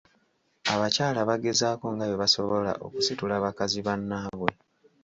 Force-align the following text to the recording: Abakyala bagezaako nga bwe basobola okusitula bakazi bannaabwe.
Abakyala 0.73 1.19
bagezaako 1.29 1.85
nga 1.93 2.05
bwe 2.07 2.19
basobola 2.23 2.71
okusitula 2.85 3.35
bakazi 3.43 3.79
bannaabwe. 3.87 4.49